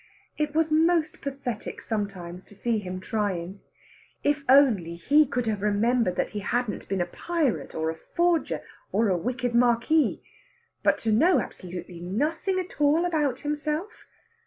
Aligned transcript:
It 0.35 0.55
was 0.55 0.71
most 0.71 1.21
pathetic 1.21 1.79
sometimes 1.79 2.43
to 2.45 2.55
see 2.55 2.79
him 2.79 2.99
trying. 2.99 3.59
If 4.23 4.43
only 4.49 4.95
he 4.95 5.27
could 5.27 5.45
have 5.45 5.61
remembered 5.61 6.15
that 6.15 6.31
he 6.31 6.39
hadn't 6.39 6.89
been 6.89 7.01
a 7.01 7.05
pirate, 7.05 7.75
or 7.75 7.91
a 7.91 7.99
forger, 8.15 8.63
or 8.91 9.09
a 9.09 9.15
wicked 9.15 9.53
Marquis! 9.53 10.23
But 10.81 10.97
to 11.05 11.11
know 11.11 11.39
absolutely 11.39 11.99
nothing 11.99 12.57
at 12.57 12.81
all 12.81 13.05
about 13.05 13.41
himself! 13.41 14.07